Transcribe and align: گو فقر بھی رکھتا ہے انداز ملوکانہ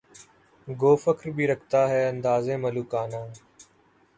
گو 0.67 0.91
فقر 0.95 1.29
بھی 1.35 1.45
رکھتا 1.47 1.81
ہے 1.89 2.01
انداز 2.07 2.45
ملوکانہ 2.63 3.21